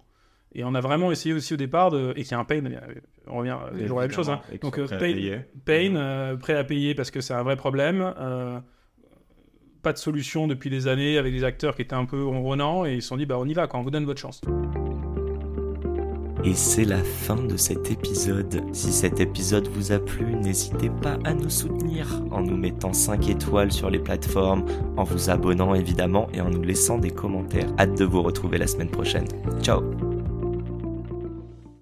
Et 0.55 0.63
on 0.63 0.73
a 0.73 0.81
vraiment 0.81 1.11
essayé 1.11 1.35
aussi 1.35 1.53
au 1.53 1.57
départ, 1.57 1.91
de... 1.91 2.13
et 2.15 2.23
qu'il 2.23 2.31
y 2.31 2.35
a 2.35 2.39
un 2.39 2.45
pain, 2.45 2.61
on 3.27 3.37
revient 3.39 3.57
toujours 3.83 3.99
à 3.99 4.01
la 4.03 4.07
même 4.07 4.15
chose. 4.15 4.29
hein. 4.29 4.41
Donc, 4.61 4.77
pain, 4.97 5.11
pain, 5.65 5.95
euh, 5.95 6.35
prêt 6.37 6.55
à 6.55 6.63
payer 6.63 6.95
parce 6.95 7.11
que 7.11 7.21
c'est 7.21 7.33
un 7.35 7.43
vrai 7.43 7.55
problème. 7.57 8.01
Pas 9.83 9.93
de 9.93 9.97
solution 9.97 10.47
depuis 10.47 10.69
des 10.69 10.87
années 10.87 11.17
avec 11.17 11.33
des 11.33 11.43
acteurs 11.43 11.75
qui 11.75 11.83
étaient 11.83 11.93
un 11.93 12.05
peu 12.05 12.23
ronronnants 12.23 12.85
et 12.85 12.95
ils 12.95 13.01
se 13.01 13.09
sont 13.09 13.17
dit 13.17 13.25
bah 13.25 13.35
on 13.37 13.45
y 13.45 13.53
va 13.53 13.67
quoi, 13.67 13.79
on 13.79 13.83
vous 13.83 13.91
donne 13.91 14.05
votre 14.05 14.19
chance. 14.19 14.41
Et 16.45 16.55
c'est 16.55 16.83
la 16.83 16.97
fin 16.97 17.37
de 17.37 17.55
cet 17.55 17.89
épisode. 17.89 18.63
Si 18.73 18.91
cet 18.91 19.21
épisode 19.21 19.69
vous 19.69 19.93
a 19.93 19.99
plu, 19.99 20.35
n'hésitez 20.35 20.89
pas 20.89 21.17
à 21.23 21.33
nous 21.33 21.49
soutenir 21.49 22.21
en 22.31 22.41
nous 22.41 22.57
mettant 22.57 22.91
5 22.91 23.29
étoiles 23.29 23.71
sur 23.71 23.89
les 23.89 23.99
plateformes, 23.99 24.65
en 24.97 25.05
vous 25.05 25.29
abonnant 25.29 25.73
évidemment 25.73 26.27
et 26.33 26.41
en 26.41 26.49
nous 26.49 26.61
laissant 26.63 26.97
des 26.97 27.11
commentaires. 27.11 27.69
Hâte 27.79 27.97
de 27.97 28.03
vous 28.03 28.21
retrouver 28.21 28.57
la 28.57 28.67
semaine 28.67 28.89
prochaine. 28.89 29.27
Ciao 29.61 30.02